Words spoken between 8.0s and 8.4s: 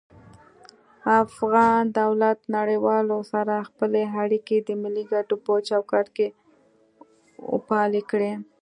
کړي